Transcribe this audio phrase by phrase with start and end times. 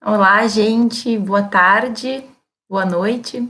[0.00, 2.24] Olá, gente, boa tarde,
[2.70, 3.46] boa noite.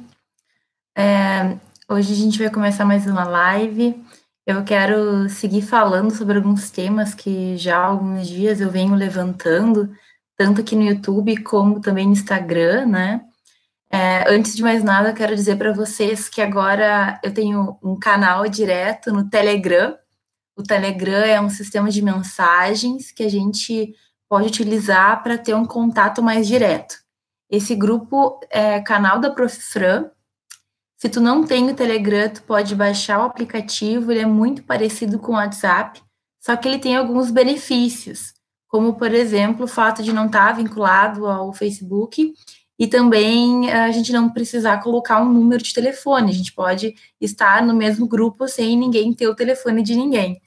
[0.96, 4.02] É, hoje a gente vai começar mais uma live.
[4.46, 9.94] Eu quero seguir falando sobre alguns temas que já há alguns dias eu venho levantando,
[10.38, 13.20] tanto aqui no YouTube como também no Instagram, né?
[13.92, 17.98] É, antes de mais nada, eu quero dizer para vocês que agora eu tenho um
[17.98, 19.98] canal direto no Telegram.
[20.56, 23.94] O Telegram é um sistema de mensagens que a gente
[24.28, 26.96] pode utilizar para ter um contato mais direto.
[27.50, 30.10] Esse grupo é canal da Profran.
[30.96, 35.18] Se tu não tem o Telegram, tu pode baixar o aplicativo, ele é muito parecido
[35.18, 36.02] com o WhatsApp,
[36.40, 38.34] só que ele tem alguns benefícios,
[38.66, 42.34] como, por exemplo, o fato de não estar vinculado ao Facebook
[42.78, 47.62] e também a gente não precisar colocar um número de telefone, a gente pode estar
[47.62, 50.40] no mesmo grupo sem ninguém ter o telefone de ninguém.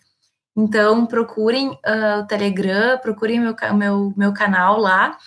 [0.55, 5.17] Então, procurem uh, o Telegram, procurem meu, meu, meu canal lá,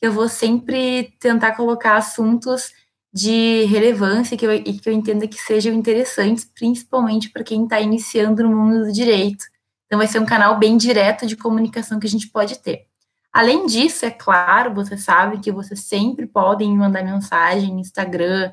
[0.00, 2.72] eu vou sempre tentar colocar assuntos
[3.12, 7.80] de relevância que eu, e que eu entenda que sejam interessantes, principalmente para quem está
[7.80, 9.44] iniciando no mundo do direito.
[9.86, 12.86] Então, vai ser um canal bem direto de comunicação que a gente pode ter.
[13.32, 18.52] Além disso, é claro, você sabe que vocês sempre podem mandar mensagem no Instagram,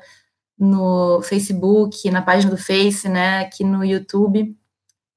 [0.58, 4.56] no Facebook, na página do Face, né, aqui no YouTube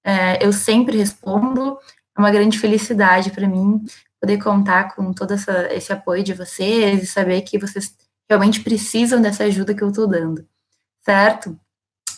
[0.04, 1.78] é, eu sempre respondo.
[2.18, 3.84] É uma grande felicidade para mim
[4.20, 7.96] poder contar com todo essa, esse apoio de vocês e saber que vocês
[8.30, 10.46] realmente precisam dessa ajuda que eu estou dando,
[11.02, 11.58] certo?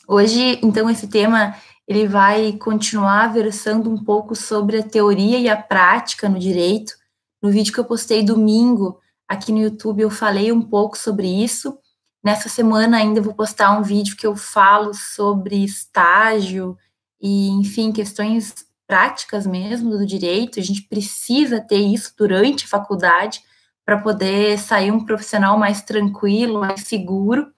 [0.08, 1.56] Hoje, então, esse tema
[1.88, 6.94] ele vai continuar versando um pouco sobre a teoria e a prática no direito.
[7.42, 11.78] No vídeo que eu postei domingo aqui no YouTube, eu falei um pouco sobre isso.
[12.24, 16.78] Nessa semana ainda vou postar um vídeo que eu falo sobre estágio
[17.22, 23.42] e, enfim, questões práticas mesmo do direito, a gente precisa ter isso durante a faculdade
[23.86, 27.52] para poder sair um profissional mais tranquilo, mais seguro.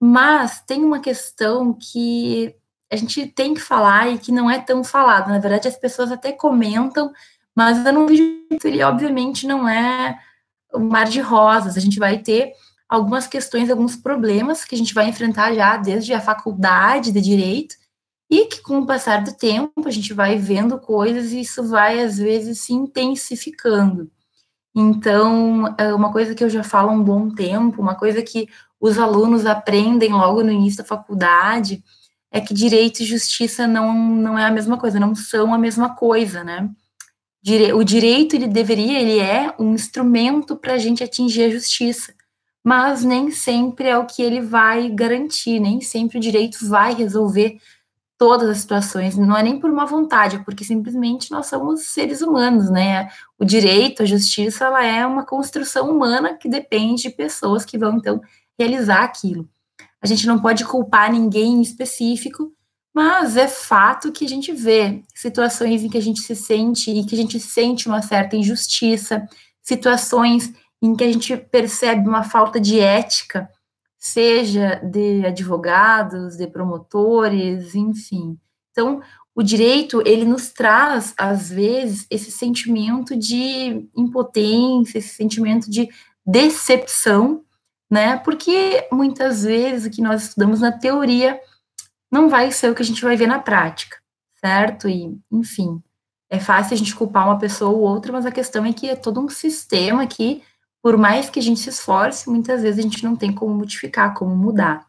[0.00, 2.54] Mas tem uma questão que
[2.90, 5.28] a gente tem que falar e que não é tão falado.
[5.28, 7.12] Na verdade, as pessoas até comentam,
[7.54, 8.24] mas eu não vejo
[8.64, 10.18] ele, obviamente, não é
[10.74, 11.76] um mar de rosas.
[11.76, 12.52] A gente vai ter
[12.88, 17.76] algumas questões, alguns problemas que a gente vai enfrentar já desde a faculdade de direito,
[18.34, 22.00] e que com o passar do tempo a gente vai vendo coisas e isso vai
[22.00, 24.10] às vezes se intensificando.
[24.74, 28.48] Então, é uma coisa que eu já falo há um bom tempo, uma coisa que
[28.80, 31.84] os alunos aprendem logo no início da faculdade,
[32.28, 35.94] é que direito e justiça não, não é a mesma coisa, não são a mesma
[35.94, 36.68] coisa, né?
[37.76, 42.12] O direito, ele deveria, ele é um instrumento para a gente atingir a justiça,
[42.64, 47.60] mas nem sempre é o que ele vai garantir, nem sempre o direito vai resolver
[48.24, 52.22] todas as situações, não é nem por uma vontade, é porque simplesmente nós somos seres
[52.22, 53.10] humanos, né?
[53.38, 57.98] O direito, a justiça, ela é uma construção humana que depende de pessoas que vão,
[57.98, 58.22] então,
[58.58, 59.46] realizar aquilo.
[60.00, 62.50] A gente não pode culpar ninguém em específico,
[62.94, 67.04] mas é fato que a gente vê situações em que a gente se sente e
[67.04, 69.28] que a gente sente uma certa injustiça,
[69.62, 73.50] situações em que a gente percebe uma falta de ética
[74.04, 78.38] seja de advogados, de promotores, enfim.
[78.70, 79.00] Então,
[79.34, 85.88] o direito, ele nos traz, às vezes, esse sentimento de impotência, esse sentimento de
[86.24, 87.42] decepção,
[87.90, 88.18] né?
[88.18, 91.40] Porque muitas vezes o que nós estudamos na teoria
[92.12, 93.96] não vai ser o que a gente vai ver na prática,
[94.38, 94.86] certo?
[94.86, 95.82] E, enfim,
[96.28, 98.94] é fácil a gente culpar uma pessoa ou outra, mas a questão é que é
[98.94, 100.42] todo um sistema que
[100.84, 104.12] por mais que a gente se esforce, muitas vezes a gente não tem como modificar,
[104.12, 104.86] como mudar.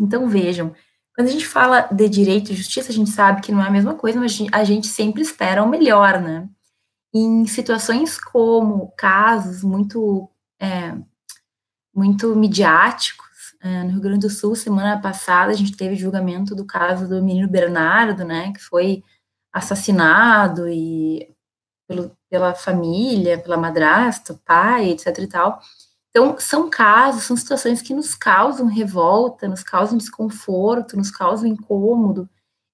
[0.00, 0.74] Então, vejam,
[1.14, 3.70] quando a gente fala de direito e justiça, a gente sabe que não é a
[3.70, 6.48] mesma coisa, mas a gente sempre espera o melhor, né?
[7.14, 10.96] Em situações como casos muito, é,
[11.94, 16.64] muito midiáticos, é, no Rio Grande do Sul, semana passada, a gente teve julgamento do
[16.64, 19.02] caso do menino Bernardo, né, que foi
[19.52, 21.28] assassinado e
[21.86, 25.60] pelo, pela família, pela madrasta, pai, etc e tal.
[26.10, 32.28] Então, são casos, são situações que nos causam revolta, nos causam desconforto, nos causam incômodo,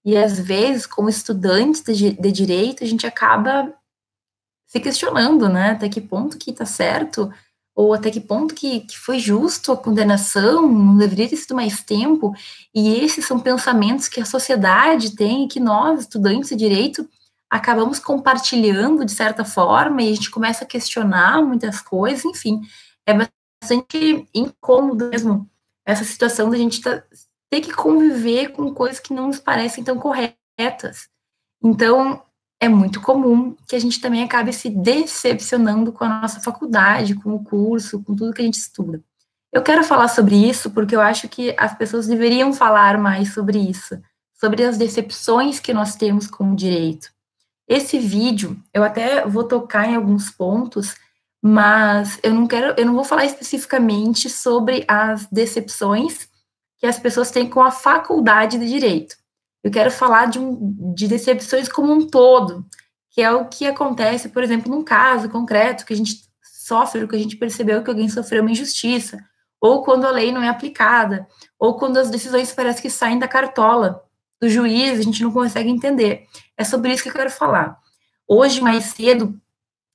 [0.04, 3.72] e às vezes, como estudantes de, de direito, a gente acaba
[4.66, 7.32] se questionando, né, até que ponto que está certo,
[7.74, 11.82] ou até que ponto que, que foi justo a condenação, não deveria ter sido mais
[11.82, 12.34] tempo,
[12.74, 17.08] e esses são pensamentos que a sociedade tem, e que nós, estudantes de direito,
[17.54, 22.60] acabamos compartilhando de certa forma e a gente começa a questionar muitas coisas, enfim,
[23.06, 25.48] é bastante incômodo mesmo
[25.86, 27.04] essa situação da gente tá,
[27.48, 31.08] ter que conviver com coisas que não nos parecem tão corretas.
[31.62, 32.24] Então,
[32.58, 37.36] é muito comum que a gente também acabe se decepcionando com a nossa faculdade, com
[37.36, 39.00] o curso, com tudo que a gente estuda.
[39.52, 43.58] Eu quero falar sobre isso porque eu acho que as pessoas deveriam falar mais sobre
[43.58, 43.96] isso,
[44.34, 47.13] sobre as decepções que nós temos com o direito.
[47.66, 50.94] Esse vídeo, eu até vou tocar em alguns pontos,
[51.42, 56.28] mas eu não quero, eu não vou falar especificamente sobre as decepções
[56.78, 59.16] que as pessoas têm com a faculdade de direito.
[59.62, 62.66] Eu quero falar de, um, de decepções como um todo,
[63.10, 67.16] que é o que acontece, por exemplo, num caso concreto que a gente sofre, que
[67.16, 69.18] a gente percebeu que alguém sofreu uma injustiça,
[69.58, 71.26] ou quando a lei não é aplicada,
[71.58, 74.03] ou quando as decisões parecem que saem da cartola
[74.44, 76.26] do juiz, a gente não consegue entender.
[76.56, 77.78] É sobre isso que eu quero falar.
[78.28, 79.38] Hoje, mais cedo,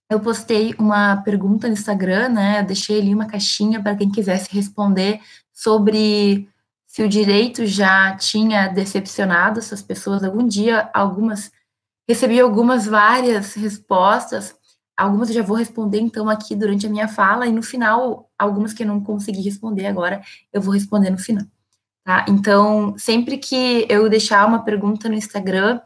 [0.09, 2.61] eu postei uma pergunta no Instagram, né?
[2.61, 5.21] Eu deixei ali uma caixinha para quem quisesse responder
[5.53, 6.49] sobre
[6.87, 11.51] se o direito já tinha decepcionado essas pessoas algum dia, algumas
[12.07, 14.55] recebi algumas várias respostas,
[14.97, 18.73] algumas eu já vou responder então aqui durante a minha fala e no final algumas
[18.73, 20.19] que eu não consegui responder agora,
[20.51, 21.45] eu vou responder no final.
[22.03, 22.25] Tá?
[22.27, 25.79] Então, sempre que eu deixar uma pergunta no Instagram,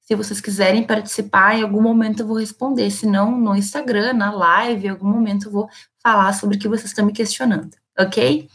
[0.00, 4.30] se vocês quiserem participar, em algum momento eu vou responder, se não no Instagram, na
[4.30, 5.68] live, em algum momento eu vou
[6.02, 8.48] falar sobre o que vocês estão me questionando, ok?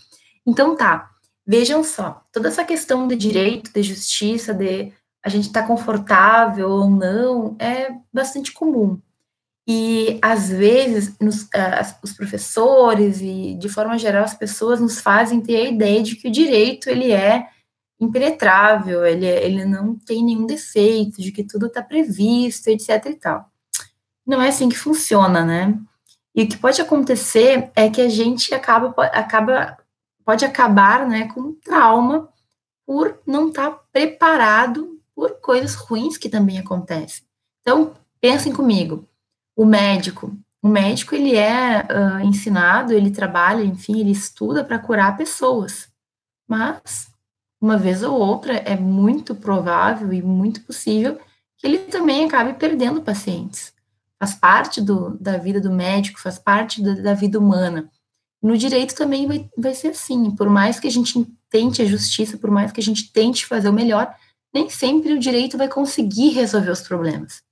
[0.46, 1.10] Então tá.
[1.50, 4.92] Vejam só, toda essa questão de direito, de justiça, de
[5.24, 9.00] a gente estar tá confortável ou não, é bastante comum.
[9.68, 15.42] E, às vezes, nos, uh, os professores e, de forma geral, as pessoas nos fazem
[15.42, 17.48] ter a ideia de que o direito, ele é
[18.00, 23.52] impenetrável, ele, ele não tem nenhum defeito, de que tudo está previsto, etc e tal.
[24.26, 25.78] Não é assim que funciona, né?
[26.34, 29.78] E o que pode acontecer é que a gente acaba, acaba
[30.24, 32.30] pode acabar né, com trauma
[32.86, 37.24] por não estar tá preparado por coisas ruins que também acontecem.
[37.62, 39.08] Então, pensem comigo,
[39.58, 45.18] o médico, o médico ele é uh, ensinado, ele trabalha, enfim, ele estuda para curar
[45.18, 45.90] pessoas,
[46.48, 47.12] mas
[47.60, 51.20] uma vez ou outra é muito provável e muito possível
[51.58, 53.74] que ele também acabe perdendo pacientes.
[54.20, 57.90] Faz parte do, da vida do médico, faz parte da, da vida humana.
[58.42, 62.38] No direito também vai, vai ser assim, por mais que a gente tente a justiça,
[62.38, 64.14] por mais que a gente tente fazer o melhor,
[64.54, 67.47] nem sempre o direito vai conseguir resolver os problemas.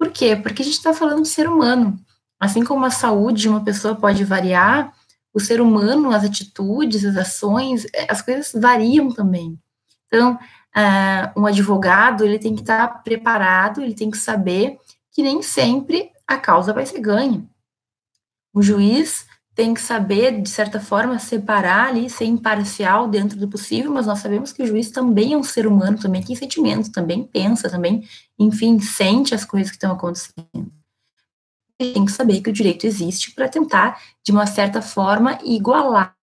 [0.00, 0.34] Por quê?
[0.34, 1.94] Porque a gente está falando de ser humano.
[2.40, 4.94] Assim como a saúde de uma pessoa pode variar,
[5.30, 9.58] o ser humano, as atitudes, as ações, eh, as coisas variam também.
[10.06, 10.38] Então,
[10.74, 14.78] uh, um advogado, ele tem que estar tá preparado, ele tem que saber
[15.12, 17.46] que nem sempre a causa vai ser ganha.
[18.54, 19.26] O juiz
[19.60, 24.20] tem que saber, de certa forma, separar ali, ser imparcial dentro do possível, mas nós
[24.20, 28.02] sabemos que o juiz também é um ser humano, também tem sentimentos, também pensa, também,
[28.38, 30.72] enfim, sente as coisas que estão acontecendo.
[31.76, 36.16] Tem que saber que o direito existe para tentar, de uma certa forma, igualar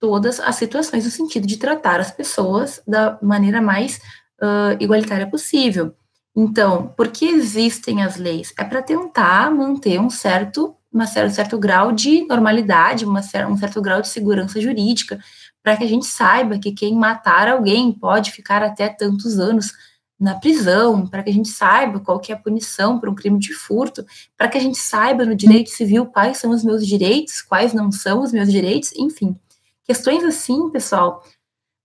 [0.00, 3.98] todas as situações no sentido de tratar as pessoas da maneira mais
[4.40, 5.94] uh, igualitária possível.
[6.34, 8.54] Então, por que existem as leis?
[8.58, 13.56] É para tentar manter um certo uma certo, um certo grau de normalidade, uma, um
[13.56, 15.18] certo grau de segurança jurídica,
[15.62, 19.72] para que a gente saiba que quem matar alguém pode ficar até tantos anos
[20.18, 23.38] na prisão, para que a gente saiba qual que é a punição por um crime
[23.38, 24.04] de furto,
[24.36, 27.92] para que a gente saiba no direito civil quais são os meus direitos, quais não
[27.92, 29.38] são os meus direitos, enfim.
[29.84, 31.22] Questões assim, pessoal,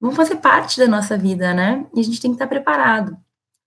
[0.02, 1.86] vão fazer parte da nossa vida, né?
[1.94, 3.16] E a gente tem que estar preparado.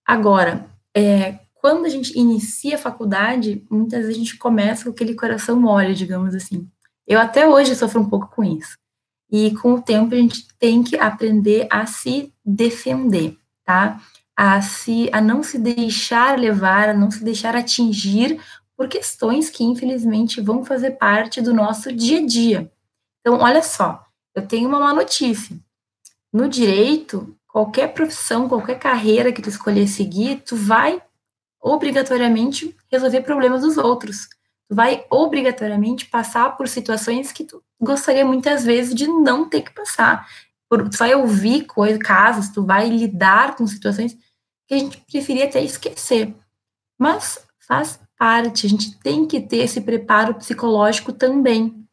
[0.05, 0.65] Agora,
[0.95, 5.59] é, quando a gente inicia a faculdade, muitas vezes a gente começa com aquele coração
[5.59, 6.65] mole, digamos assim.
[7.05, 8.77] Eu até hoje sofro um pouco com isso.
[9.29, 14.01] E com o tempo a gente tem que aprender a se defender, tá?
[14.33, 18.39] A se a não se deixar levar, a não se deixar atingir
[18.77, 22.71] por questões que infelizmente vão fazer parte do nosso dia a dia.
[23.19, 25.53] Então, olha só, eu tenho uma má notícia.
[26.31, 31.01] No direito, qualquer profissão, qualquer carreira que tu escolher seguir, tu vai
[31.61, 34.27] obrigatoriamente resolver problemas dos outros.
[34.69, 39.73] Tu vai obrigatoriamente passar por situações que tu gostaria muitas vezes de não ter que
[39.73, 40.27] passar.
[40.69, 44.17] Por, tu vai ouvir coisas, casos, tu vai lidar com situações
[44.67, 46.35] que a gente preferia até esquecer.
[46.99, 51.87] Mas faz parte, a gente tem que ter esse preparo psicológico também.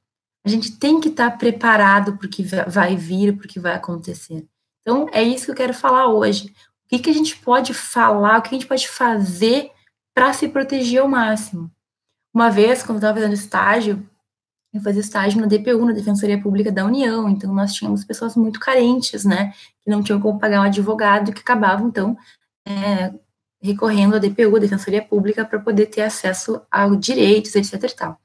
[0.45, 3.75] A gente tem que estar preparado para o que vai vir, para o que vai
[3.75, 4.45] acontecer.
[4.81, 6.53] Então, é isso que eu quero falar hoje.
[6.87, 9.71] O que, que a gente pode falar, o que a gente pode fazer
[10.15, 11.71] para se proteger ao máximo?
[12.33, 14.09] Uma vez, quando eu estava fazendo estágio,
[14.73, 18.59] eu fazia estágio na DPU, na Defensoria Pública da União, então nós tínhamos pessoas muito
[18.59, 22.17] carentes, né, que não tinham como pagar um advogado, que acabavam, então,
[22.67, 23.15] é,
[23.63, 28.21] recorrendo à DPU, Defensoria Pública, para poder ter acesso aos direitos, etc e tal.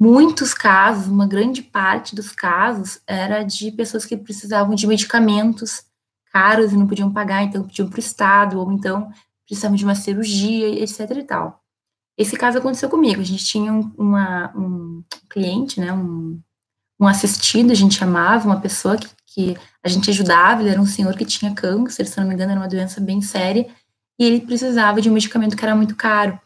[0.00, 5.84] Muitos casos, uma grande parte dos casos, era de pessoas que precisavam de medicamentos
[6.32, 9.12] caros e não podiam pagar, então pediam para o Estado, ou então
[9.46, 11.60] precisavam de uma cirurgia, etc e tal.
[12.16, 16.40] Esse caso aconteceu comigo, a gente tinha um, uma, um cliente, né, um,
[17.00, 20.86] um assistido, a gente chamava, uma pessoa que, que a gente ajudava, ele era um
[20.86, 23.66] senhor que tinha câncer, se não me engano, era uma doença bem séria,
[24.18, 26.38] e ele precisava de um medicamento que era muito caro.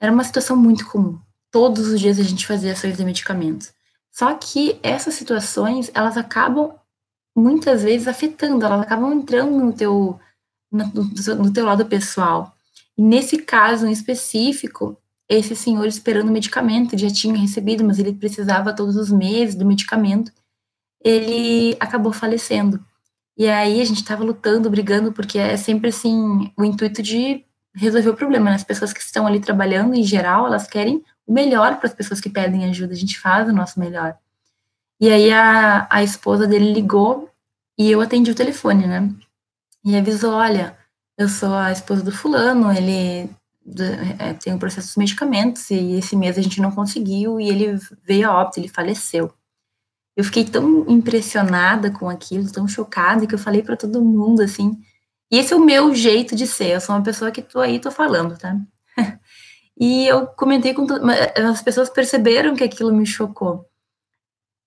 [0.00, 1.18] Era uma situação muito comum.
[1.50, 3.72] Todos os dias a gente fazia ações de medicamentos.
[4.10, 6.72] Só que essas situações, elas acabam
[7.36, 10.18] muitas vezes afetando, elas acabam entrando no teu,
[10.70, 10.84] no,
[11.36, 12.54] no teu lado pessoal.
[12.96, 14.96] E nesse caso em específico,
[15.28, 19.64] esse senhor esperando o medicamento, já tinha recebido, mas ele precisava todos os meses do
[19.64, 20.32] medicamento,
[21.02, 22.84] ele acabou falecendo.
[23.36, 28.10] E aí a gente estava lutando, brigando, porque é sempre assim o intuito de resolver
[28.10, 28.50] o problema.
[28.50, 28.56] Né?
[28.56, 32.20] As pessoas que estão ali trabalhando, em geral, elas querem o melhor para as pessoas
[32.20, 32.92] que pedem ajuda.
[32.92, 34.16] A gente faz o nosso melhor.
[35.00, 37.30] E aí a, a esposa dele ligou
[37.78, 39.10] e eu atendi o telefone, né?
[39.84, 40.76] E avisou: olha,
[41.18, 43.30] eu sou a esposa do fulano, ele
[44.18, 47.78] é, tem um processo de medicamentos e esse mês a gente não conseguiu e ele
[48.04, 49.32] veio a óbito, ele faleceu.
[50.16, 54.78] Eu fiquei tão impressionada com aquilo, tão chocada, que eu falei para todo mundo assim.
[55.30, 56.74] E esse é o meu jeito de ser.
[56.74, 58.56] Eu sou uma pessoa que tô aí, tô falando, tá?
[59.78, 60.86] e eu comentei com
[61.50, 63.68] as pessoas perceberam que aquilo me chocou.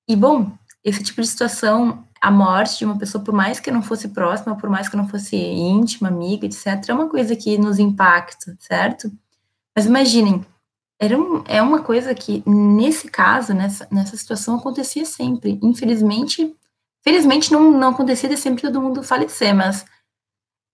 [0.08, 0.52] E bom,
[0.84, 4.56] esse tipo de situação, a morte de uma pessoa, por mais que não fosse próxima,
[4.56, 9.12] por mais que não fosse íntima, amiga, etc, é uma coisa que nos impacta, certo?
[9.76, 10.46] Mas imaginem,
[11.00, 15.60] era um, é uma coisa que, nesse caso, nessa, nessa situação, acontecia sempre.
[15.62, 16.56] Infelizmente,
[17.04, 19.86] felizmente não, não acontecia de sempre todo mundo falecer, mas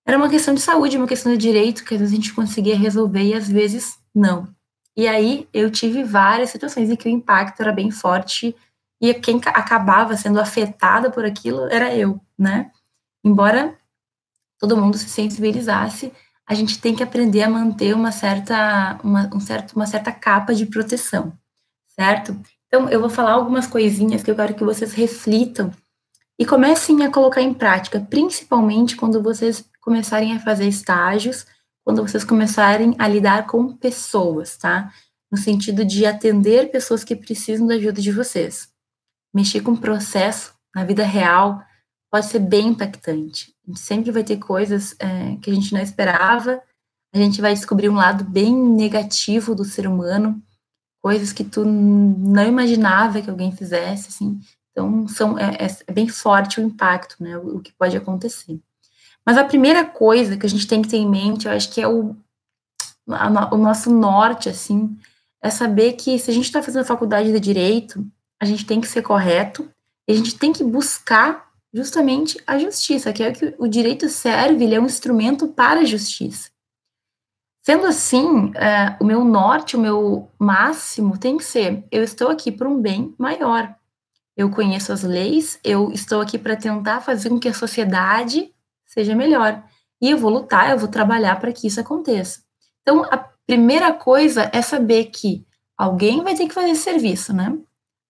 [0.05, 2.77] era uma questão de saúde, uma questão de direito, que às vezes a gente conseguia
[2.77, 4.47] resolver e às vezes não.
[4.95, 8.55] E aí eu tive várias situações em que o impacto era bem forte
[9.03, 12.72] e quem acabava sendo afetada por aquilo era eu, né?
[13.22, 13.77] Embora
[14.57, 16.13] todo mundo se sensibilizasse,
[16.48, 20.55] a gente tem que aprender a manter uma certa, uma, um certo, uma certa capa
[20.55, 21.33] de proteção,
[21.89, 22.39] certo?
[22.67, 25.69] Então, eu vou falar algumas coisinhas que eu quero que vocês reflitam
[26.39, 31.45] e comecem a colocar em prática, principalmente quando vocês começarem a fazer estágios,
[31.83, 34.93] quando vocês começarem a lidar com pessoas, tá?
[35.29, 38.72] No sentido de atender pessoas que precisam da ajuda de vocês.
[39.33, 41.61] Mexer com processo na vida real
[42.11, 43.53] pode ser bem impactante.
[43.65, 46.61] A gente sempre vai ter coisas é, que a gente não esperava,
[47.13, 50.41] a gente vai descobrir um lado bem negativo do ser humano,
[51.01, 54.39] coisas que tu não imaginava que alguém fizesse, assim.
[54.71, 58.59] Então, são, é, é, é bem forte o impacto, né, o, o, que pode acontecer.
[59.25, 61.81] Mas a primeira coisa que a gente tem que ter em mente, eu acho que
[61.81, 62.15] é o,
[63.07, 64.97] a, o nosso norte, assim,
[65.41, 68.05] é saber que se a gente está fazendo faculdade de Direito,
[68.41, 69.69] a gente tem que ser correto,
[70.09, 74.63] a gente tem que buscar justamente a justiça, que é o que o direito serve,
[74.63, 76.51] ele é um instrumento para a justiça.
[77.63, 82.51] Sendo assim, é, o meu norte, o meu máximo tem que ser: eu estou aqui
[82.51, 83.73] por um bem maior.
[84.35, 88.53] Eu conheço as leis, eu estou aqui para tentar fazer com que a sociedade
[88.85, 89.63] seja melhor.
[90.01, 92.41] E eu vou lutar, eu vou trabalhar para que isso aconteça.
[92.81, 95.45] Então, a primeira coisa é saber que
[95.77, 97.57] alguém vai ter que fazer esse serviço, né?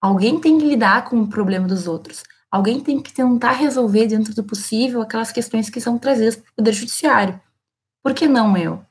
[0.03, 2.23] Alguém tem que lidar com o problema dos outros.
[2.51, 6.55] Alguém tem que tentar resolver dentro do possível aquelas questões que são trazidas para o
[6.57, 7.39] Poder Judiciário.
[8.03, 8.85] Por que não eu?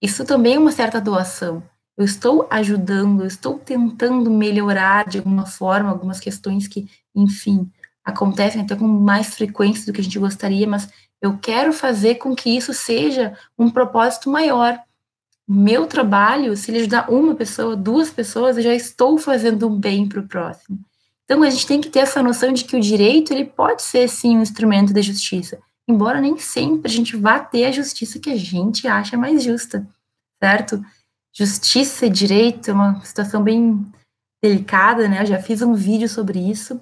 [0.00, 1.60] Isso também é uma certa doação.
[1.96, 7.68] Eu estou ajudando, eu estou tentando melhorar de alguma forma algumas questões que, enfim,
[8.04, 10.88] acontecem até com mais frequência do que a gente gostaria, mas
[11.20, 14.78] eu quero fazer com que isso seja um propósito maior.
[15.46, 20.08] Meu trabalho, se ele ajudar uma pessoa, duas pessoas, eu já estou fazendo um bem
[20.08, 20.78] para o próximo.
[21.24, 24.08] Então a gente tem que ter essa noção de que o direito ele pode ser
[24.08, 25.58] sim um instrumento da justiça,
[25.88, 29.86] embora nem sempre a gente vá ter a justiça que a gente acha mais justa,
[30.42, 30.82] certo?
[31.36, 33.84] Justiça e direito é uma situação bem
[34.42, 35.22] delicada, né?
[35.22, 36.80] Eu já fiz um vídeo sobre isso.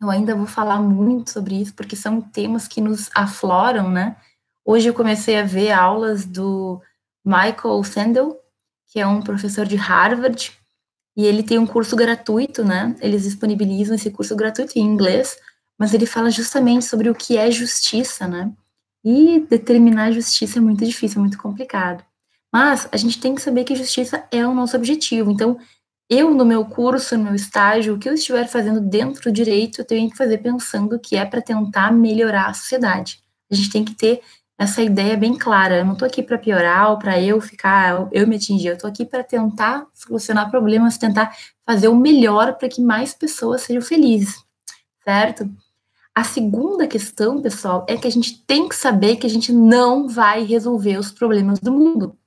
[0.00, 4.16] Eu ainda vou falar muito sobre isso porque são temas que nos afloram, né?
[4.64, 6.80] Hoje eu comecei a ver aulas do
[7.24, 8.38] Michael Sandel,
[8.86, 10.52] que é um professor de Harvard,
[11.16, 12.94] e ele tem um curso gratuito, né?
[13.00, 15.36] Eles disponibilizam esse curso gratuito em inglês,
[15.78, 18.52] mas ele fala justamente sobre o que é justiça, né?
[19.04, 22.04] E determinar justiça é muito difícil, é muito complicado.
[22.52, 25.30] Mas a gente tem que saber que justiça é o nosso objetivo.
[25.30, 25.58] Então,
[26.08, 29.80] eu, no meu curso, no meu estágio, o que eu estiver fazendo dentro do direito,
[29.80, 33.20] eu tenho que fazer pensando que é para tentar melhorar a sociedade.
[33.50, 34.22] A gente tem que ter
[34.58, 35.78] essa ideia bem clara.
[35.78, 38.68] Eu não estou aqui para piorar ou para eu ficar, eu me atingir.
[38.68, 41.34] Eu estou aqui para tentar solucionar problemas, tentar
[41.64, 44.42] fazer o melhor para que mais pessoas sejam felizes,
[45.04, 45.48] certo?
[46.12, 50.08] A segunda questão, pessoal, é que a gente tem que saber que a gente não
[50.08, 52.18] vai resolver os problemas do mundo.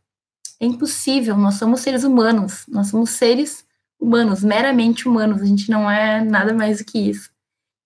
[0.61, 3.65] É impossível, nós somos seres humanos, nós somos seres
[3.99, 7.29] humanos, meramente humanos, a gente não é nada mais do que isso.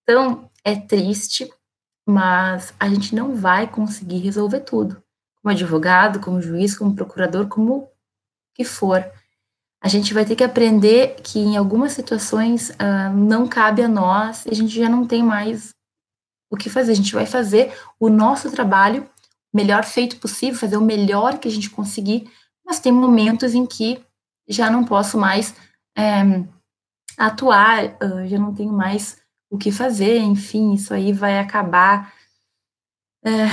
[0.03, 1.49] Então, é triste,
[2.05, 5.01] mas a gente não vai conseguir resolver tudo.
[5.41, 7.89] Como advogado, como juiz, como procurador, como
[8.53, 9.03] que for.
[9.81, 14.45] A gente vai ter que aprender que em algumas situações uh, não cabe a nós,
[14.45, 15.73] e a gente já não tem mais
[16.49, 16.91] o que fazer.
[16.91, 19.07] A gente vai fazer o nosso trabalho
[19.53, 22.29] melhor feito possível, fazer o melhor que a gente conseguir,
[22.65, 24.03] mas tem momentos em que
[24.47, 25.55] já não posso mais
[25.97, 26.43] é,
[27.17, 29.17] atuar, uh, já não tenho mais
[29.49, 32.13] o que fazer, enfim, isso aí vai acabar,
[33.23, 33.45] é,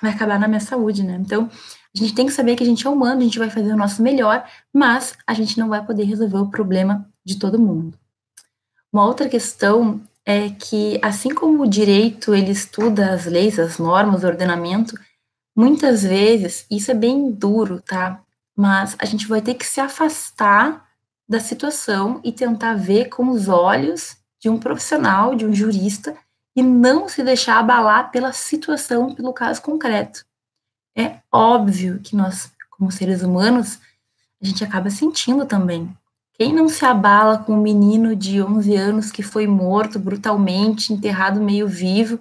[0.00, 1.18] vai acabar na minha saúde, né?
[1.20, 1.48] Então,
[1.94, 3.76] a gente tem que saber que a gente é humano, a gente vai fazer o
[3.76, 7.98] nosso melhor, mas a gente não vai poder resolver o problema de todo mundo.
[8.92, 14.22] Uma outra questão é que, assim como o direito ele estuda as leis, as normas,
[14.22, 14.94] o ordenamento,
[15.56, 18.22] muitas vezes isso é bem duro, tá?
[18.54, 20.86] Mas a gente vai ter que se afastar
[21.26, 26.16] da situação e tentar ver com os olhos de um profissional, de um jurista,
[26.54, 30.24] e não se deixar abalar pela situação, pelo caso concreto.
[30.96, 33.78] É óbvio que nós, como seres humanos,
[34.42, 35.96] a gente acaba sentindo também.
[36.32, 41.40] Quem não se abala com um menino de 11 anos que foi morto brutalmente, enterrado
[41.40, 42.20] meio vivo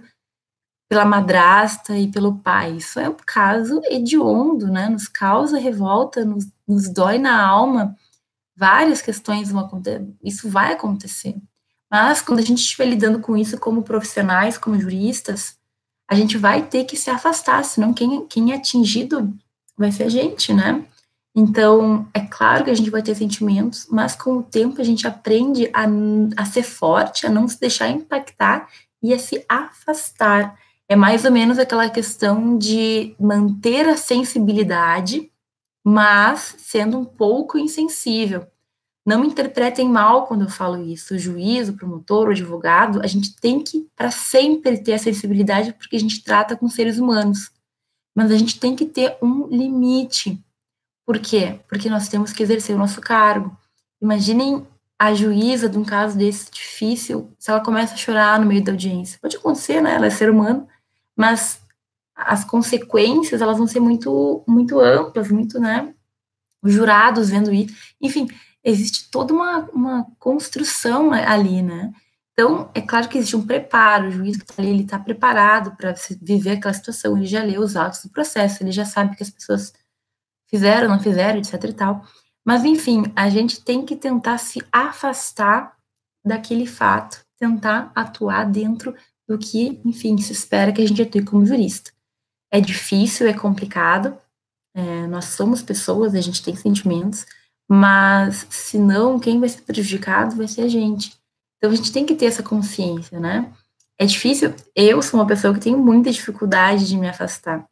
[0.89, 2.77] pela madrasta e pelo pai?
[2.77, 4.89] Isso é um caso hediondo, né?
[4.89, 7.95] Nos causa revolta, nos, nos dói na alma.
[8.55, 10.07] Várias questões vão acontecer.
[10.23, 11.35] Isso vai acontecer.
[11.89, 15.57] Mas quando a gente estiver lidando com isso como profissionais, como juristas,
[16.09, 19.33] a gente vai ter que se afastar, senão quem, quem é atingido
[19.77, 20.85] vai ser a gente, né?
[21.35, 25.05] Então, é claro que a gente vai ter sentimentos, mas com o tempo a gente
[25.05, 25.85] aprende a,
[26.35, 28.67] a ser forte, a não se deixar impactar
[29.03, 30.57] e a se afastar.
[30.89, 35.29] É mais ou menos aquela questão de manter a sensibilidade,
[35.85, 38.47] mas sendo um pouco insensível.
[39.07, 41.15] Não me interpretem mal quando eu falo isso.
[41.15, 45.71] O juiz, o promotor, o advogado, a gente tem que, para sempre, ter a sensibilidade,
[45.71, 47.49] porque a gente trata com seres humanos.
[48.13, 50.37] Mas a gente tem que ter um limite.
[51.05, 51.57] Por quê?
[51.69, 53.57] Porque nós temos que exercer o nosso cargo.
[54.01, 54.67] Imaginem
[54.99, 58.73] a juíza de um caso desse difícil, se ela começa a chorar no meio da
[58.73, 59.19] audiência.
[59.21, 59.95] Pode acontecer, né?
[59.95, 60.67] Ela é ser humano,
[61.15, 61.61] mas
[62.13, 65.93] as consequências, elas vão ser muito, muito amplas, muito, né?
[66.61, 67.73] Os jurados vendo isso.
[68.01, 68.27] Enfim,
[68.69, 71.93] existe toda uma, uma construção ali, né?
[72.33, 75.75] Então, é claro que existe um preparo, o juiz que está ali, ele está preparado
[75.75, 79.23] para viver aquela situação, ele já leu os autos do processo, ele já sabe que
[79.23, 79.73] as pessoas
[80.47, 82.05] fizeram, não fizeram, etc e tal.
[82.45, 85.75] Mas, enfim, a gente tem que tentar se afastar
[86.23, 88.93] daquele fato, tentar atuar dentro
[89.27, 91.91] do que, enfim, se espera que a gente atue como jurista.
[92.51, 94.17] É difícil, é complicado,
[94.75, 97.25] é, nós somos pessoas, a gente tem sentimentos,
[97.67, 101.17] mas se não, quem vai ser prejudicado vai ser a gente.
[101.57, 103.51] Então a gente tem que ter essa consciência, né?
[103.99, 107.67] É difícil, eu sou uma pessoa que tenho muita dificuldade de me afastar.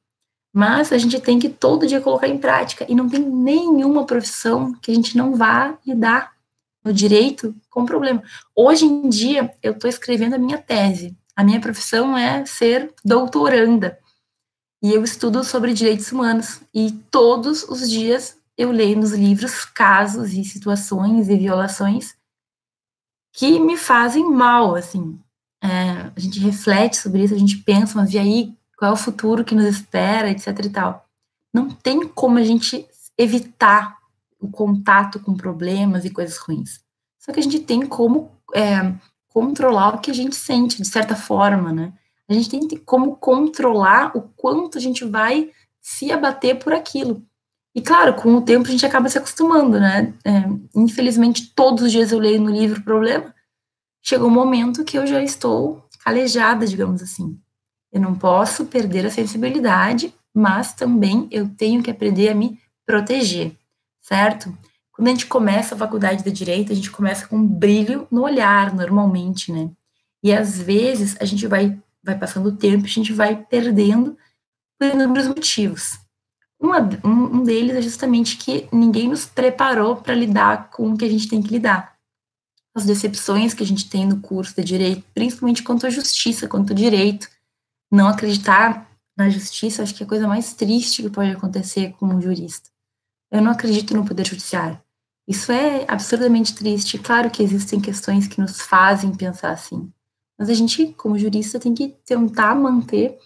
[0.53, 4.73] Mas a gente tem que todo dia colocar em prática e não tem nenhuma profissão
[4.73, 6.33] que a gente não vá lidar
[6.83, 8.23] no direito com problema.
[8.55, 11.15] Hoje em dia eu estou escrevendo a minha tese.
[11.35, 13.99] A minha profissão é ser doutoranda.
[14.81, 20.33] E eu estudo sobre direitos humanos e todos os dias eu leio nos livros casos
[20.33, 22.15] e situações e violações
[23.33, 25.19] que me fazem mal, assim.
[25.61, 28.97] É, a gente reflete sobre isso, a gente pensa, mas e aí, qual é o
[28.97, 31.05] futuro que nos espera, etc e tal.
[31.53, 32.87] Não tem como a gente
[33.17, 33.97] evitar
[34.39, 36.79] o contato com problemas e coisas ruins.
[37.19, 38.93] Só que a gente tem como é,
[39.27, 41.93] controlar o que a gente sente, de certa forma, né?
[42.27, 47.23] A gente tem como controlar o quanto a gente vai se abater por aquilo.
[47.75, 50.13] E claro, com o tempo a gente acaba se acostumando, né?
[50.23, 53.35] É, infelizmente, todos os dias eu leio no livro problema.
[54.01, 57.37] Chegou um momento que eu já estou calejada, digamos assim.
[57.91, 63.57] Eu não posso perder a sensibilidade, mas também eu tenho que aprender a me proteger,
[64.01, 64.57] certo?
[64.93, 68.23] Quando a gente começa a faculdade de direito, a gente começa com um brilho no
[68.23, 69.69] olhar, normalmente, né?
[70.23, 74.17] E às vezes a gente vai, vai passando o tempo, a gente vai perdendo
[74.79, 76.04] por inúmeros motivos.
[76.65, 81.09] Uma, um, deles é justamente que ninguém nos preparou para lidar com o que a
[81.09, 81.95] gente tem que lidar.
[82.73, 86.71] As decepções que a gente tem no curso de direito, principalmente quanto à justiça, quanto
[86.71, 87.29] ao direito,
[87.91, 92.07] não acreditar na justiça, acho que é a coisa mais triste que pode acontecer com
[92.07, 92.71] um jurista.
[93.31, 94.81] Eu não acredito no poder judiciário.
[95.27, 96.97] Isso é absurdamente triste.
[96.97, 99.91] Claro que existem questões que nos fazem pensar assim,
[100.37, 103.19] mas a gente, como jurista, tem que tentar manter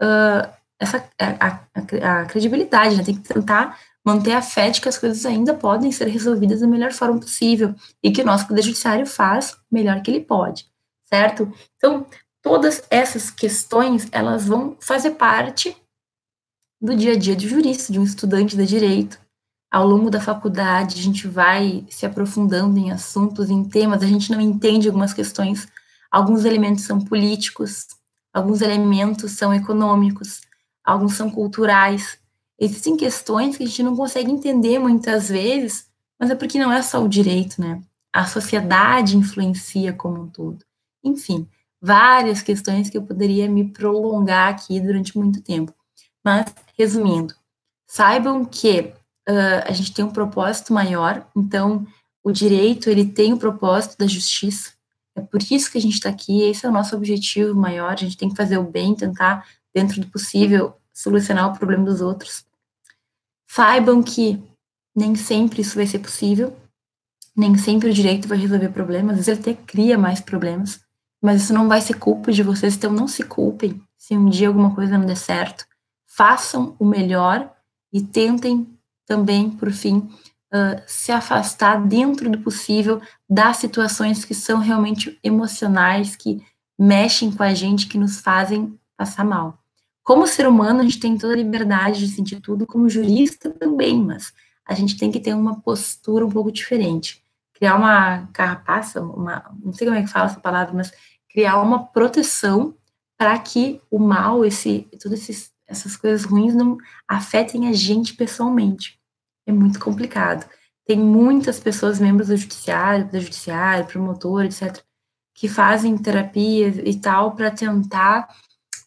[0.00, 3.04] uh, essa a, a, a credibilidade, né?
[3.04, 6.66] tem que tentar manter a fé de que as coisas ainda podem ser resolvidas da
[6.66, 10.66] melhor forma possível e que o nosso poder judiciário faz melhor que ele pode,
[11.08, 11.52] certo?
[11.76, 12.04] Então,
[12.42, 15.76] todas essas questões, elas vão fazer parte
[16.80, 19.20] do dia a dia de jurista, de um estudante de direito.
[19.70, 24.32] Ao longo da faculdade, a gente vai se aprofundando em assuntos, em temas, a gente
[24.32, 25.68] não entende algumas questões,
[26.10, 27.86] alguns elementos são políticos,
[28.34, 30.42] alguns elementos são econômicos,
[30.84, 32.18] alguns são culturais.
[32.58, 35.86] Existem questões que a gente não consegue entender muitas vezes,
[36.18, 37.82] mas é porque não é só o direito, né?
[38.12, 40.64] A sociedade influencia como um todo.
[41.02, 41.48] Enfim,
[41.80, 45.74] várias questões que eu poderia me prolongar aqui durante muito tempo.
[46.24, 46.46] Mas,
[46.78, 47.34] resumindo,
[47.86, 48.94] saibam que
[49.28, 51.86] uh, a gente tem um propósito maior, então
[52.22, 54.72] o direito ele tem o propósito da justiça.
[55.16, 57.92] É por isso que a gente está aqui, esse é o nosso objetivo maior.
[57.92, 62.00] A gente tem que fazer o bem, tentar, dentro do possível, solucionar o problema dos
[62.00, 62.44] outros.
[63.48, 64.42] Saibam que
[64.94, 66.56] nem sempre isso vai ser possível,
[67.34, 70.80] nem sempre o direito vai resolver problemas, às vezes ele até cria mais problemas
[71.22, 74.48] mas isso não vai ser culpa de vocês, então não se culpem se um dia
[74.48, 75.64] alguma coisa não der certo.
[76.04, 77.48] Façam o melhor
[77.92, 78.66] e tentem
[79.06, 86.16] também, por fim, uh, se afastar dentro do possível das situações que são realmente emocionais,
[86.16, 86.44] que
[86.76, 89.61] mexem com a gente, que nos fazem passar mal.
[90.02, 94.02] Como ser humano, a gente tem toda a liberdade de sentir tudo, como jurista também,
[94.02, 94.32] mas
[94.66, 97.22] a gente tem que ter uma postura um pouco diferente.
[97.54, 100.92] Criar uma carapaça, uma, não sei como é que fala essa palavra, mas
[101.30, 102.74] criar uma proteção
[103.16, 108.98] para que o mal, esse, todas essas coisas ruins não afetem a gente pessoalmente.
[109.46, 110.48] É muito complicado.
[110.84, 114.82] Tem muitas pessoas, membros do judiciário, do judiciário, promotor, etc.,
[115.34, 118.28] que fazem terapia e tal para tentar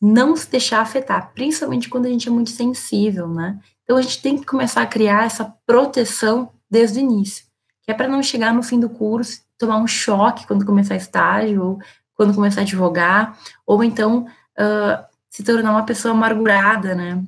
[0.01, 3.59] não se deixar afetar, principalmente quando a gente é muito sensível, né?
[3.83, 7.45] Então a gente tem que começar a criar essa proteção desde o início,
[7.83, 11.63] que é para não chegar no fim do curso, tomar um choque quando começar estágio,
[11.63, 11.79] ou
[12.15, 14.25] quando começar a advogar, ou então
[14.57, 17.23] uh, se tornar uma pessoa amargurada, né?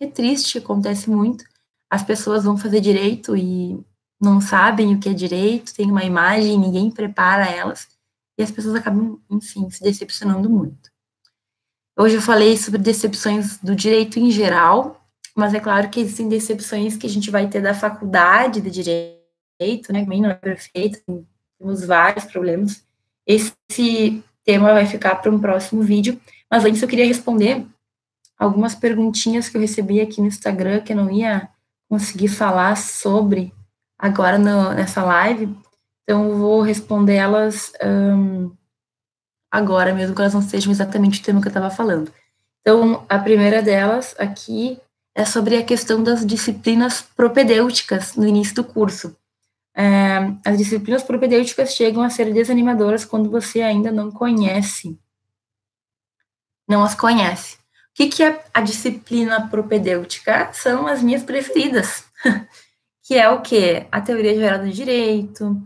[0.00, 1.44] É triste, acontece muito.
[1.88, 3.80] As pessoas vão fazer direito e
[4.20, 7.88] não sabem o que é direito, tem uma imagem, ninguém prepara elas,
[8.36, 10.93] e as pessoas acabam, enfim, se decepcionando muito.
[11.96, 15.00] Hoje eu falei sobre decepções do direito em geral,
[15.34, 19.92] mas é claro que existem decepções que a gente vai ter da faculdade de direito,
[19.92, 20.02] né?
[20.02, 21.00] Também não é perfeito,
[21.56, 22.84] temos vários problemas.
[23.24, 23.54] Esse
[24.44, 27.64] tema vai ficar para um próximo vídeo, mas antes eu queria responder
[28.36, 31.48] algumas perguntinhas que eu recebi aqui no Instagram que eu não ia
[31.88, 33.52] conseguir falar sobre
[33.96, 35.56] agora no, nessa live,
[36.02, 38.50] então eu vou responder elas um,
[39.54, 42.12] agora, mesmo que elas não sejam exatamente o tema que eu estava falando.
[42.60, 44.80] Então, a primeira delas aqui
[45.14, 49.16] é sobre a questão das disciplinas propedêuticas no início do curso.
[49.76, 54.98] É, as disciplinas propedêuticas chegam a ser desanimadoras quando você ainda não conhece,
[56.68, 57.56] não as conhece.
[57.56, 57.58] O
[57.94, 60.52] que, que é a disciplina propedêutica?
[60.52, 62.04] São as minhas preferidas,
[63.04, 63.86] que é o que?
[63.92, 65.62] A teoria geral do direito,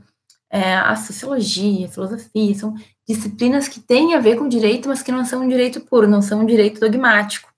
[0.51, 2.75] é, a sociologia, a filosofia, são
[3.07, 6.23] disciplinas que têm a ver com direito, mas que não são um direito puro, não
[6.23, 7.53] são um direito dogmático,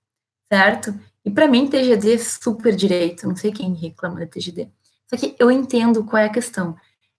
[0.52, 0.94] certo?
[1.24, 4.68] E para mim, TGD é super direito, não sei quem reclama da TGD.
[5.08, 6.76] Só que eu entendo qual é a questão.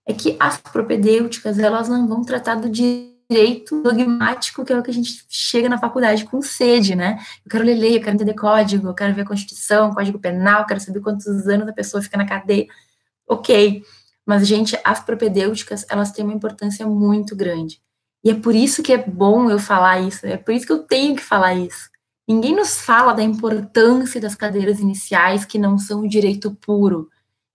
[0.07, 4.91] É que as propedêuticas, elas não vão tratar do direito dogmático, que é o que
[4.91, 7.19] a gente chega na faculdade com sede, né?
[7.45, 10.61] Eu quero ler lei, eu quero entender código, eu quero ver a Constituição, Código Penal,
[10.61, 12.67] eu quero saber quantos anos a pessoa fica na cadeia.
[13.27, 13.83] Ok,
[14.25, 17.81] mas, gente, as propedêuticas, elas têm uma importância muito grande.
[18.23, 20.83] E é por isso que é bom eu falar isso, é por isso que eu
[20.83, 21.89] tenho que falar isso.
[22.27, 27.09] Ninguém nos fala da importância das cadeiras iniciais que não são o direito puro.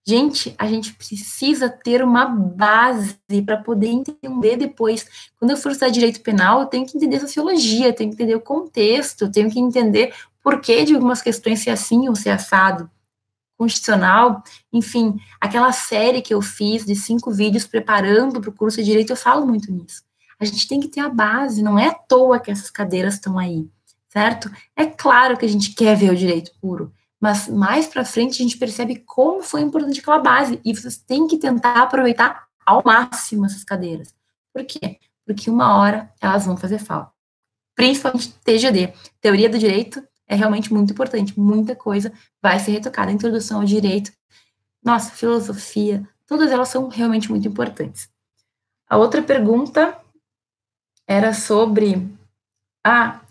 [0.05, 5.05] Gente, a gente precisa ter uma base para poder entender depois.
[5.37, 8.41] Quando eu for estudar direito penal, eu tenho que entender sociologia, tenho que entender o
[8.41, 12.89] contexto, tenho que entender por que de algumas questões ser assim ou ser assado.
[13.57, 18.83] Constitucional, enfim, aquela série que eu fiz de cinco vídeos preparando para o curso de
[18.83, 20.03] direito, eu falo muito nisso.
[20.39, 23.39] A gente tem que ter a base, não é à toa que essas cadeiras estão
[23.39, 23.67] aí,
[24.09, 24.51] certo?
[24.75, 28.43] É claro que a gente quer ver o direito puro, mas mais para frente a
[28.43, 33.45] gente percebe como foi importante aquela base e vocês têm que tentar aproveitar ao máximo
[33.45, 34.13] essas cadeiras.
[34.53, 34.99] Por quê?
[35.25, 37.11] Porque uma hora elas vão fazer falta.
[37.75, 41.39] Principalmente TGD, Teoria do Direito é realmente muito importante.
[41.39, 42.11] Muita coisa
[42.41, 43.11] vai ser retocada.
[43.11, 44.11] Introdução ao direito,
[44.83, 48.09] nossa, filosofia, todas elas são realmente muito importantes.
[48.89, 49.99] A outra pergunta
[51.07, 52.07] era sobre
[52.85, 53.21] ah,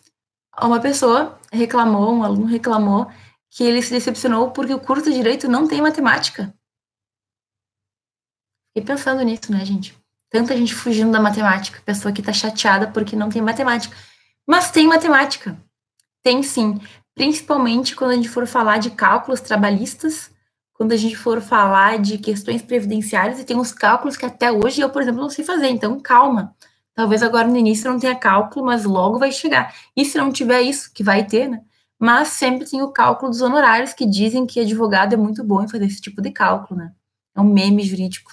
[0.62, 3.10] uma pessoa reclamou, um aluno reclamou
[3.50, 6.54] que ele se decepcionou porque o curso de direito não tem matemática.
[8.68, 9.96] Fiquei pensando nisso, né, gente?
[10.28, 13.96] Tanta gente fugindo da matemática, pessoa que tá chateada porque não tem matemática.
[14.46, 15.56] Mas tem matemática.
[16.26, 16.80] Tem sim.
[17.14, 20.28] Principalmente quando a gente for falar de cálculos trabalhistas,
[20.72, 24.80] quando a gente for falar de questões previdenciárias, e tem uns cálculos que até hoje
[24.80, 25.68] eu, por exemplo, não sei fazer.
[25.68, 26.52] Então, calma.
[26.92, 29.72] Talvez agora no início não tenha cálculo, mas logo vai chegar.
[29.96, 31.62] E se não tiver isso, que vai ter, né?
[31.96, 35.68] Mas sempre tem o cálculo dos honorários, que dizem que advogado é muito bom em
[35.68, 36.92] fazer esse tipo de cálculo, né?
[37.36, 38.32] É um meme jurídico.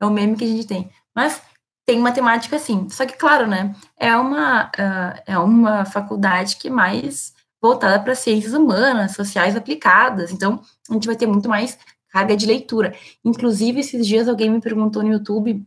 [0.00, 0.90] É um meme que a gente tem.
[1.14, 1.42] Mas
[1.86, 2.88] tem matemática sim.
[2.90, 3.74] Só que, claro, né?
[3.96, 10.32] É uma, uh, é uma faculdade que mais voltada para ciências humanas, sociais aplicadas.
[10.32, 11.78] Então, a gente vai ter muito mais
[12.10, 12.94] carga de leitura.
[13.24, 15.64] Inclusive, esses dias alguém me perguntou no YouTube,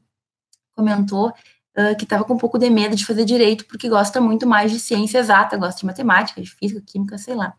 [0.75, 4.45] comentou uh, que estava com um pouco de medo de fazer direito, porque gosta muito
[4.45, 7.53] mais de ciência exata, gosta de matemática, de física, química, sei lá.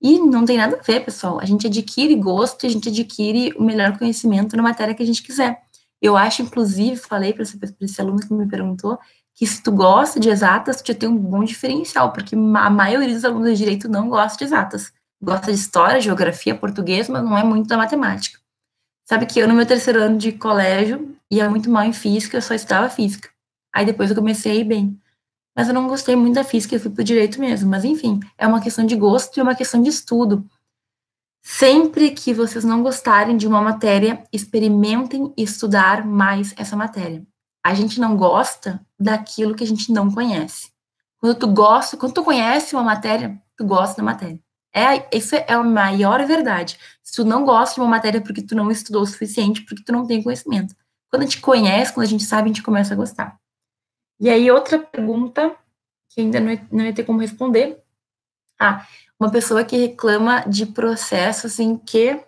[0.00, 1.38] E não tem nada a ver, pessoal.
[1.38, 5.22] A gente adquire gosto, a gente adquire o melhor conhecimento na matéria que a gente
[5.22, 5.62] quiser.
[6.00, 8.98] Eu acho, inclusive, falei para esse, aluno que me perguntou,
[9.34, 13.14] que se tu gosta de exatas, tu já tem um bom diferencial, porque a maioria
[13.14, 14.92] dos alunos de direito não gosta de exatas.
[15.22, 18.38] Gosta de história, geografia, português, mas não é muito da matemática.
[19.06, 22.42] Sabe que eu, no meu terceiro ano de colégio, ia muito mal em física, eu
[22.42, 23.28] só estudava física.
[23.74, 24.98] Aí depois eu comecei a ir bem.
[25.56, 27.68] Mas eu não gostei muito da física, eu fui pro direito mesmo.
[27.68, 30.46] Mas enfim, é uma questão de gosto e uma questão de estudo.
[31.42, 37.26] Sempre que vocês não gostarem de uma matéria, experimentem estudar mais essa matéria.
[37.64, 40.70] A gente não gosta daquilo que a gente não conhece.
[41.18, 44.40] Quando tu gosta, quando tu conhece uma matéria, tu gosta da matéria.
[44.72, 46.78] É, isso é a maior verdade.
[47.02, 49.92] Se tu não gosta de uma matéria porque tu não estudou o suficiente, porque tu
[49.92, 50.74] não tem conhecimento.
[51.10, 53.36] Quando a gente conhece, quando a gente sabe, a gente começa a gostar.
[54.18, 55.54] E aí, outra pergunta,
[56.10, 57.82] que ainda não não ia ter como responder.
[58.60, 58.86] Ah,
[59.18, 62.22] uma pessoa que reclama de processos em que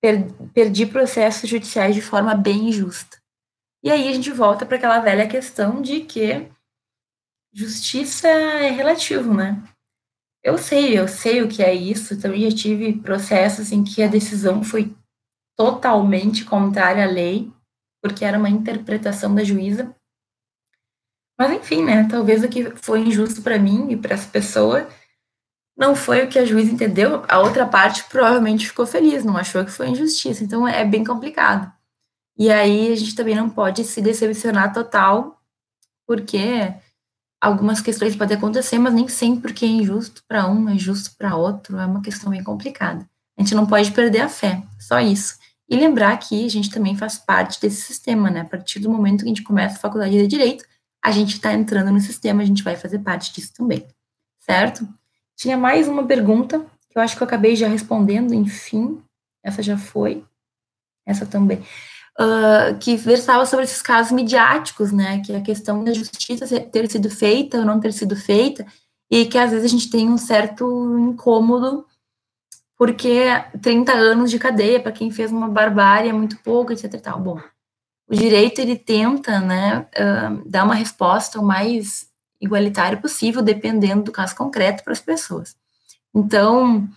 [0.00, 3.18] per, perdi processos judiciais de forma bem injusta.
[3.84, 6.48] E aí a gente volta para aquela velha questão de que
[7.52, 9.62] justiça é relativo, né?
[10.42, 12.20] Eu sei, eu sei o que é isso.
[12.20, 14.94] Também já tive processos em que a decisão foi
[15.56, 17.52] totalmente contrária à lei,
[18.02, 19.94] porque era uma interpretação da juíza.
[21.38, 22.08] Mas enfim, né?
[22.08, 24.88] Talvez o que foi injusto para mim e para essa pessoa
[25.76, 29.64] não foi o que a juíza entendeu, a outra parte provavelmente ficou feliz, não achou
[29.64, 30.44] que foi injustiça.
[30.44, 31.72] Então é bem complicado.
[32.36, 35.40] E aí a gente também não pode se decepcionar total,
[36.06, 36.72] porque
[37.40, 41.36] algumas questões podem acontecer, mas nem sempre que é injusto para um é justo para
[41.36, 43.08] outro, é uma questão bem complicada.
[43.36, 45.38] A gente não pode perder a fé, só isso.
[45.68, 48.40] E lembrar que a gente também faz parte desse sistema, né?
[48.40, 50.64] A partir do momento que a gente começa a faculdade de Direito,
[51.02, 53.86] a gente está entrando no sistema, a gente vai fazer parte disso também,
[54.38, 54.86] certo?
[55.42, 59.02] Tinha mais uma pergunta, que eu acho que eu acabei já respondendo, enfim,
[59.42, 60.24] essa já foi,
[61.04, 66.46] essa também, uh, que versava sobre esses casos midiáticos, né, que a questão da justiça
[66.60, 68.64] ter sido feita ou não ter sido feita,
[69.10, 71.84] e que às vezes a gente tem um certo incômodo,
[72.78, 73.24] porque
[73.60, 77.00] 30 anos de cadeia para quem fez uma barbárie é muito pouco, etc.
[77.00, 77.18] Tal.
[77.18, 77.40] Bom,
[78.08, 82.11] o direito ele tenta, né, uh, dar uma resposta o mais
[82.42, 85.56] igualitário possível, dependendo do caso concreto para as pessoas.
[86.12, 86.88] Então,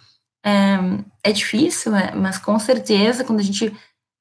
[0.44, 0.78] é,
[1.24, 3.72] é difícil, é, mas com certeza, quando a gente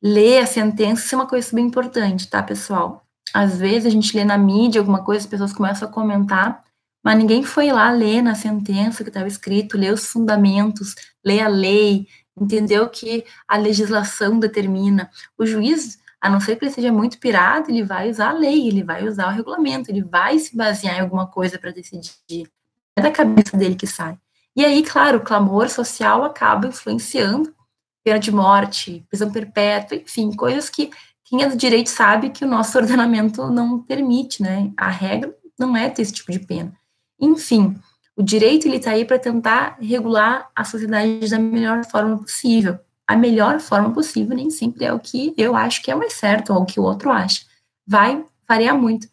[0.03, 3.05] lê a sentença, isso é uma coisa bem importante, tá, pessoal?
[3.33, 6.63] Às vezes a gente lê na mídia alguma coisa, as pessoas começam a comentar,
[7.03, 11.49] mas ninguém foi lá ler na sentença que estava escrito, ler os fundamentos, ler a
[11.49, 12.07] lei,
[12.39, 15.11] entendeu que a legislação determina.
[15.39, 18.67] O juiz a não ser que ele seja muito pirado, ele vai usar a lei,
[18.67, 22.51] ele vai usar o regulamento, ele vai se basear em alguma coisa para decidir.
[22.97, 24.17] É da cabeça dele que sai.
[24.57, 27.55] E aí, claro, o clamor social acaba influenciando
[28.03, 30.91] pena de morte, prisão perpétua, enfim, coisas que
[31.25, 34.73] quem é do direito sabe que o nosso ordenamento não permite, né?
[34.79, 36.73] A regra não é ter esse tipo de pena.
[37.21, 37.77] Enfim,
[38.17, 43.17] o direito ele está aí para tentar regular a sociedade da melhor forma possível a
[43.17, 46.63] melhor forma possível nem sempre é o que eu acho que é mais certo ou
[46.63, 47.45] o que o outro acha.
[47.87, 49.09] Vai variar muito.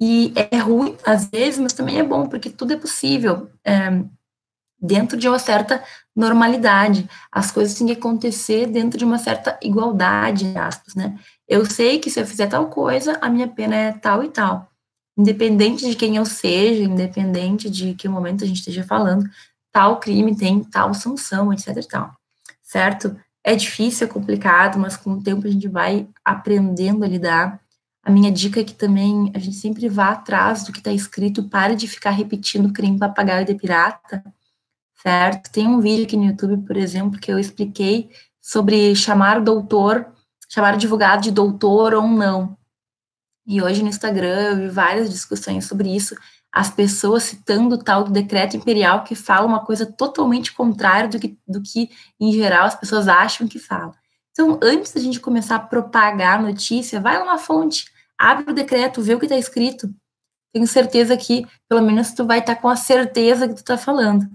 [0.00, 4.02] E é ruim às vezes, mas também é bom, porque tudo é possível é,
[4.80, 5.84] dentro de uma certa
[6.16, 7.08] normalidade.
[7.30, 11.18] As coisas têm que acontecer dentro de uma certa igualdade, aspas, né?
[11.46, 14.68] Eu sei que se eu fizer tal coisa, a minha pena é tal e tal.
[15.18, 19.28] independente de quem eu seja, independente de que momento a gente esteja falando,
[19.72, 22.14] tal crime tem tal sanção, etc e tal,
[22.70, 23.16] certo?
[23.42, 27.60] É difícil, é complicado, mas com o tempo a gente vai aprendendo a lidar.
[28.00, 31.48] A minha dica é que também a gente sempre vá atrás do que está escrito,
[31.48, 34.22] pare de ficar repetindo crime papagaio de pirata,
[35.02, 35.50] certo?
[35.50, 38.08] Tem um vídeo aqui no YouTube, por exemplo, que eu expliquei
[38.40, 40.06] sobre chamar doutor,
[40.48, 42.56] chamar advogado de doutor ou não.
[43.44, 46.14] E hoje no Instagram eu vi várias discussões sobre isso,
[46.52, 51.18] as pessoas citando o tal do decreto imperial que fala uma coisa totalmente contrária do
[51.18, 53.94] que, do que em geral, as pessoas acham que fala.
[54.32, 57.84] Então, antes da gente começar a propagar a notícia, vai lá na fonte,
[58.18, 59.92] abre o decreto, vê o que está escrito.
[60.52, 63.78] Tenho certeza que, pelo menos, tu vai estar tá com a certeza que tu está
[63.78, 64.26] falando.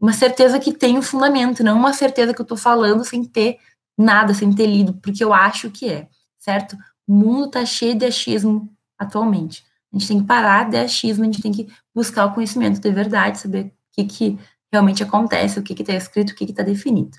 [0.00, 3.58] Uma certeza que tem um fundamento, não uma certeza que eu estou falando sem ter
[3.96, 6.76] nada, sem ter lido, porque eu acho que é, certo?
[7.06, 9.64] O mundo está cheio de achismo atualmente.
[9.92, 12.90] A gente tem que parar de achismo, a gente tem que buscar o conhecimento de
[12.90, 14.38] verdade, saber o que, que
[14.72, 17.18] realmente acontece, o que está escrito, o que está definido.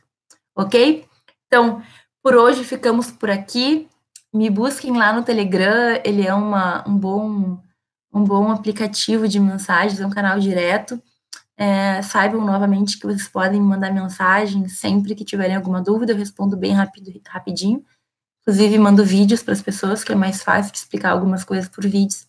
[0.55, 1.05] Ok?
[1.47, 1.81] Então,
[2.23, 3.89] por hoje ficamos por aqui.
[4.33, 7.61] Me busquem lá no Telegram, ele é uma, um, bom,
[8.13, 11.01] um bom aplicativo de mensagens, é um canal direto.
[11.57, 16.55] É, saibam novamente que vocês podem mandar mensagem sempre que tiverem alguma dúvida, eu respondo
[16.55, 17.83] bem rápido, rapidinho.
[18.41, 21.83] Inclusive, mando vídeos para as pessoas, que é mais fácil de explicar algumas coisas por
[21.83, 22.25] vídeos.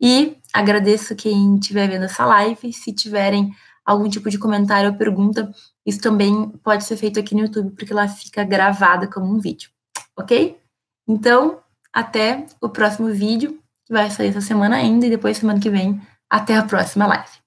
[0.00, 2.72] E agradeço quem estiver vendo essa live.
[2.72, 3.50] Se tiverem
[3.84, 5.50] algum tipo de comentário ou pergunta,
[5.84, 9.70] isso também pode ser feito aqui no YouTube, porque lá fica gravada como um vídeo,
[10.16, 10.58] ok?
[11.08, 11.60] Então,
[11.92, 16.00] até o próximo vídeo, que vai sair essa semana ainda, e depois, semana que vem,
[16.28, 17.39] até a próxima live.